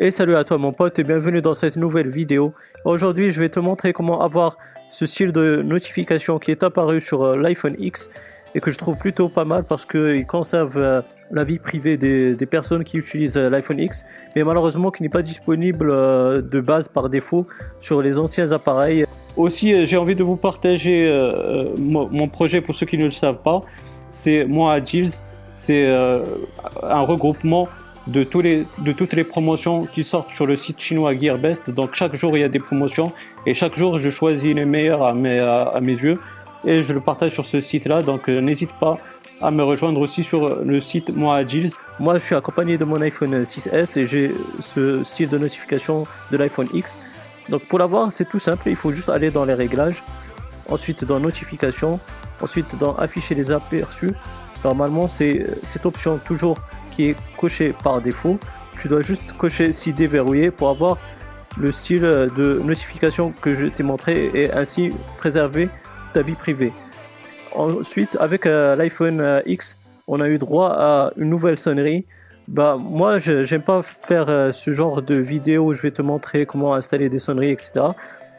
Et 0.00 0.10
salut 0.10 0.34
à 0.34 0.42
toi 0.42 0.58
mon 0.58 0.72
pote 0.72 0.98
et 0.98 1.04
bienvenue 1.04 1.40
dans 1.40 1.54
cette 1.54 1.76
nouvelle 1.76 2.10
vidéo. 2.10 2.52
Aujourd'hui 2.84 3.30
je 3.30 3.38
vais 3.38 3.48
te 3.48 3.60
montrer 3.60 3.92
comment 3.92 4.22
avoir 4.22 4.58
ce 4.90 5.06
style 5.06 5.30
de 5.30 5.62
notification 5.64 6.40
qui 6.40 6.50
est 6.50 6.64
apparu 6.64 7.00
sur 7.00 7.22
euh, 7.22 7.36
l'iPhone 7.36 7.76
X 7.78 8.10
et 8.56 8.60
que 8.60 8.72
je 8.72 8.78
trouve 8.78 8.98
plutôt 8.98 9.28
pas 9.28 9.44
mal 9.44 9.62
parce 9.62 9.86
qu'il 9.86 10.26
conserve 10.26 10.78
euh, 10.78 11.00
la 11.30 11.44
vie 11.44 11.60
privée 11.60 11.96
des, 11.96 12.34
personnes 12.46 12.82
qui 12.82 12.96
utilisent 12.96 13.36
euh, 13.36 13.48
l'iPhone 13.48 13.78
X 13.78 14.04
mais 14.34 14.42
malheureusement 14.42 14.90
qui 14.90 15.04
n'est 15.04 15.08
pas 15.08 15.22
disponible 15.22 15.86
de 15.88 16.60
base 16.60 16.88
par 16.88 17.08
défaut 17.08 17.46
sur 17.78 18.02
les 18.02 18.18
anciens 18.18 18.50
appareils. 18.50 19.06
Aussi 19.36 19.86
j'ai 19.86 19.96
envie 19.96 20.16
de 20.16 20.24
vous 20.24 20.36
partager 20.36 21.08
mon 21.78 22.26
projet 22.26 22.60
pour 22.60 22.74
ceux 22.74 22.86
qui 22.86 22.98
ne 22.98 23.04
le 23.04 23.12
savent 23.12 23.42
pas. 23.44 23.60
C'est 24.10 24.44
moi 24.44 24.82
Gilles, 24.82 25.12
c'est 25.54 25.86
un 25.86 27.00
regroupement 27.02 27.68
de, 28.06 28.22
toutes 28.24 29.12
les 29.12 29.24
promotions 29.24 29.86
qui 29.86 30.04
sortent 30.04 30.30
sur 30.30 30.46
le 30.46 30.56
site 30.56 30.80
chinois 30.80 31.18
GearBest. 31.18 31.70
Donc 31.70 31.94
chaque 31.94 32.14
jour 32.14 32.36
il 32.36 32.40
y 32.40 32.44
a 32.44 32.48
des 32.48 32.58
promotions 32.58 33.12
et 33.46 33.54
chaque 33.54 33.76
jour 33.76 33.98
je 33.98 34.10
choisis 34.10 34.54
les 34.54 34.64
meilleurs 34.64 35.04
à 35.04 35.14
mes, 35.14 35.92
yeux 35.92 36.16
et 36.64 36.82
je 36.82 36.92
le 36.92 37.00
partage 37.00 37.32
sur 37.32 37.46
ce 37.46 37.60
site-là. 37.60 38.02
Donc 38.02 38.28
euh, 38.28 38.40
n'hésite 38.40 38.72
pas 38.78 38.98
à 39.40 39.50
me 39.50 39.62
rejoindre 39.62 40.00
aussi 40.00 40.22
sur 40.22 40.62
le 40.62 40.80
site 40.80 41.16
Moi 41.16 41.36
Agile. 41.36 41.70
Moi 41.98 42.18
je 42.18 42.24
suis 42.24 42.34
accompagné 42.34 42.78
de 42.78 42.84
mon 42.84 43.00
iPhone 43.00 43.42
6S 43.42 43.98
et 43.98 44.06
j'ai 44.06 44.34
ce 44.60 45.02
style 45.04 45.28
de 45.28 45.38
notification 45.38 46.06
de 46.30 46.36
l'iPhone 46.36 46.68
X. 46.74 46.98
Donc 47.48 47.62
pour 47.62 47.78
l'avoir 47.78 48.12
c'est 48.12 48.28
tout 48.28 48.38
simple, 48.38 48.68
il 48.68 48.76
faut 48.76 48.92
juste 48.92 49.08
aller 49.08 49.30
dans 49.30 49.44
les 49.44 49.54
réglages, 49.54 50.02
ensuite 50.68 51.04
dans 51.04 51.20
notification, 51.20 52.00
ensuite 52.40 52.78
dans 52.78 52.94
afficher 52.96 53.34
les 53.34 53.50
aperçus. 53.50 54.12
Normalement 54.64 55.08
c'est 55.08 55.46
cette 55.62 55.86
option 55.86 56.18
toujours 56.18 56.58
qui 56.90 57.10
est 57.10 57.16
coché 57.36 57.74
par 57.84 58.00
défaut. 58.00 58.38
Tu 58.78 58.88
dois 58.88 59.00
juste 59.00 59.32
cocher 59.36 59.72
si 59.72 59.92
déverrouillé 59.92 60.50
pour 60.50 60.68
avoir 60.70 60.98
le 61.58 61.70
style 61.70 62.02
de 62.02 62.60
notification 62.64 63.32
que 63.40 63.54
je 63.54 63.66
t'ai 63.66 63.82
montré 63.82 64.30
et 64.34 64.52
ainsi 64.52 64.90
préserver 65.18 65.68
ta 66.12 66.22
vie 66.22 66.34
privée. 66.34 66.72
Ensuite, 67.54 68.16
avec 68.18 68.46
euh, 68.46 68.74
l'iPhone 68.74 69.20
euh, 69.20 69.40
X, 69.46 69.76
on 70.08 70.20
a 70.20 70.28
eu 70.28 70.38
droit 70.38 70.74
à 70.76 71.12
une 71.16 71.30
nouvelle 71.30 71.56
sonnerie. 71.56 72.04
Bah, 72.48 72.76
moi, 72.78 73.18
j'aime 73.18 73.62
pas 73.62 73.82
faire 73.82 74.28
euh, 74.28 74.50
ce 74.50 74.72
genre 74.72 75.02
de 75.02 75.14
vidéo 75.14 75.66
où 75.66 75.74
je 75.74 75.82
vais 75.82 75.92
te 75.92 76.02
montrer 76.02 76.46
comment 76.46 76.74
installer 76.74 77.08
des 77.08 77.18
sonneries, 77.18 77.52
etc. 77.52 77.86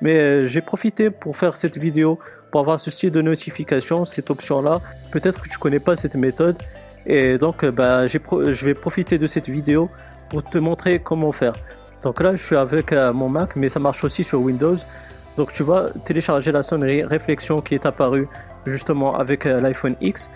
Mais 0.00 0.46
j'ai 0.46 0.62
profité 0.62 1.10
pour 1.10 1.36
faire 1.36 1.56
cette 1.56 1.78
vidéo 1.78 2.18
pour 2.52 2.60
avoir 2.60 2.78
ce 2.78 2.92
style 2.92 3.10
de 3.10 3.22
notification, 3.22 4.04
cette 4.04 4.30
option-là. 4.30 4.80
Peut-être 5.10 5.42
que 5.42 5.48
tu 5.48 5.58
connais 5.58 5.80
pas 5.80 5.96
cette 5.96 6.14
méthode 6.14 6.56
et 7.06 7.38
donc, 7.38 7.64
euh, 7.64 7.70
bah, 7.70 8.06
je 8.06 8.64
vais 8.64 8.74
profiter 8.74 9.18
de 9.18 9.26
cette 9.26 9.48
vidéo 9.48 9.90
pour 10.28 10.44
te 10.44 10.58
montrer 10.58 11.00
comment 11.00 11.32
faire. 11.32 11.54
Donc 12.02 12.20
là, 12.20 12.34
je 12.34 12.42
suis 12.44 12.56
avec 12.56 12.92
euh, 12.92 13.12
mon 13.12 13.28
Mac, 13.28 13.56
mais 13.56 13.68
ça 13.68 13.80
marche 13.80 14.04
aussi 14.04 14.24
sur 14.24 14.40
Windows. 14.40 14.76
Donc 15.36 15.52
tu 15.52 15.62
vas 15.62 15.88
télécharger 16.04 16.52
la 16.52 16.62
sonnerie 16.62 17.04
réflexion 17.04 17.60
qui 17.60 17.74
est 17.74 17.86
apparue 17.86 18.28
justement 18.66 19.16
avec 19.16 19.46
euh, 19.46 19.60
l'iPhone 19.60 19.96
X. 20.00 20.30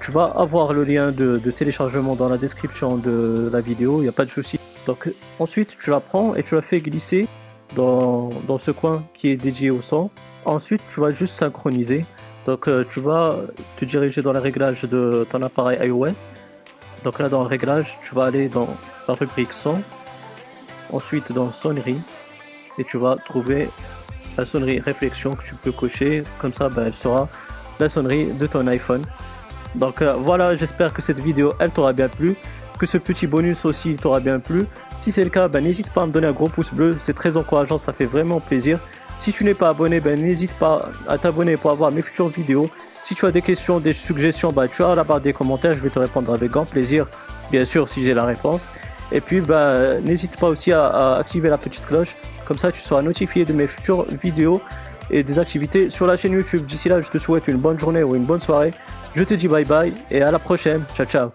tu 0.00 0.12
vas 0.12 0.32
avoir 0.36 0.72
le 0.72 0.84
lien 0.84 1.10
de, 1.10 1.38
téléchargement 1.50 2.14
dans 2.14 2.28
la 2.28 2.38
description 2.38 2.96
de 2.96 3.50
la 3.52 3.60
vidéo, 3.60 3.98
il 3.98 4.02
n'y 4.02 4.08
a 4.08 4.12
pas 4.12 4.24
de 4.24 4.30
souci. 4.30 4.60
Donc 4.86 5.10
ensuite, 5.40 5.76
tu 5.76 5.90
la 5.90 6.00
prends 6.00 6.36
et 6.36 6.44
tu 6.44 6.54
la 6.54 6.62
fais 6.62 6.80
glisser 6.80 7.26
dans, 7.74 8.58
ce 8.58 8.70
coin 8.70 9.04
qui 9.14 9.28
est 9.28 9.36
dédié 9.36 9.70
au 9.70 9.80
son. 9.80 10.10
Ensuite, 10.44 10.82
tu 10.92 11.00
vas 11.00 11.10
juste 11.10 11.34
synchroniser. 11.34 12.04
Donc 12.46 12.68
euh, 12.68 12.84
tu 12.88 13.00
vas 13.00 13.40
te 13.76 13.84
diriger 13.84 14.22
dans 14.22 14.32
les 14.32 14.38
réglages 14.38 14.82
de 14.82 15.26
ton 15.30 15.42
appareil 15.42 15.78
iOS. 15.88 16.14
Donc 17.02 17.18
là 17.18 17.28
dans 17.28 17.40
le 17.40 17.48
réglage, 17.48 17.98
tu 18.02 18.14
vas 18.14 18.24
aller 18.26 18.48
dans 18.48 18.68
la 19.08 19.14
rubrique 19.14 19.52
son, 19.52 19.82
ensuite 20.92 21.32
dans 21.32 21.50
sonnerie, 21.50 21.98
et 22.78 22.84
tu 22.84 22.98
vas 22.98 23.16
trouver 23.16 23.68
la 24.38 24.44
sonnerie 24.44 24.80
réflexion 24.80 25.34
que 25.34 25.44
tu 25.44 25.54
peux 25.56 25.72
cocher. 25.72 26.22
Comme 26.38 26.52
ça, 26.52 26.68
ben, 26.68 26.84
elle 26.86 26.94
sera 26.94 27.28
la 27.80 27.88
sonnerie 27.88 28.32
de 28.32 28.46
ton 28.46 28.66
iPhone. 28.68 29.02
Donc 29.74 30.00
euh, 30.00 30.14
voilà, 30.14 30.56
j'espère 30.56 30.92
que 30.92 31.02
cette 31.02 31.18
vidéo 31.18 31.52
elle 31.58 31.70
t'aura 31.70 31.92
bien 31.92 32.08
plu, 32.08 32.36
que 32.78 32.86
ce 32.86 32.98
petit 32.98 33.26
bonus 33.26 33.64
aussi 33.64 33.94
t'aura 33.94 34.20
bien 34.20 34.38
plu. 34.38 34.66
Si 35.00 35.12
c'est 35.12 35.24
le 35.24 35.30
cas, 35.30 35.48
ben, 35.48 35.62
n'hésite 35.62 35.90
pas 35.90 36.02
à 36.02 36.06
me 36.06 36.12
donner 36.12 36.26
un 36.26 36.32
gros 36.32 36.48
pouce 36.48 36.72
bleu, 36.72 36.96
c'est 36.98 37.14
très 37.14 37.36
encourageant, 37.36 37.78
ça 37.78 37.92
fait 37.92 38.06
vraiment 38.06 38.40
plaisir. 38.40 38.78
Si 39.18 39.32
tu 39.32 39.44
n'es 39.44 39.54
pas 39.54 39.70
abonné, 39.70 40.00
ben, 40.00 40.20
n'hésite 40.20 40.52
pas 40.54 40.90
à 41.08 41.18
t'abonner 41.18 41.56
pour 41.56 41.70
avoir 41.70 41.90
mes 41.90 42.02
futures 42.02 42.28
vidéos. 42.28 42.68
Si 43.04 43.14
tu 43.14 43.24
as 43.24 43.30
des 43.30 43.42
questions, 43.42 43.78
des 43.78 43.92
suggestions, 43.92 44.52
bah, 44.52 44.68
tu 44.68 44.82
as 44.82 44.94
la 44.94 45.04
barre 45.04 45.20
des 45.20 45.32
commentaires, 45.32 45.74
je 45.74 45.80
vais 45.80 45.90
te 45.90 45.98
répondre 45.98 46.32
avec 46.32 46.50
grand 46.50 46.64
plaisir, 46.64 47.06
bien 47.50 47.64
sûr 47.64 47.88
si 47.88 48.02
j'ai 48.02 48.14
la 48.14 48.24
réponse. 48.24 48.68
Et 49.12 49.20
puis 49.20 49.40
bah, 49.40 50.00
n'hésite 50.00 50.36
pas 50.36 50.48
aussi 50.48 50.72
à, 50.72 51.16
activer 51.16 51.48
la 51.48 51.58
petite 51.58 51.86
cloche, 51.86 52.16
comme 52.46 52.58
ça 52.58 52.72
tu 52.72 52.80
seras 52.80 53.02
notifié 53.02 53.44
de 53.44 53.52
mes 53.52 53.66
futures 53.66 54.06
vidéos 54.22 54.60
et 55.10 55.22
des 55.22 55.38
activités 55.38 55.90
sur 55.90 56.06
la 56.06 56.16
chaîne 56.16 56.32
YouTube. 56.32 56.66
D'ici 56.66 56.88
là, 56.88 57.00
je 57.00 57.08
te 57.08 57.18
souhaite 57.18 57.46
une 57.48 57.58
bonne 57.58 57.78
journée 57.78 58.02
ou 58.02 58.16
une 58.16 58.24
bonne 58.24 58.40
soirée. 58.40 58.72
Je 59.14 59.22
te 59.22 59.34
dis 59.34 59.48
bye 59.48 59.64
bye 59.64 59.92
et 60.10 60.22
à 60.22 60.30
la 60.30 60.38
prochaine. 60.38 60.82
Ciao 60.96 61.06
ciao. 61.06 61.30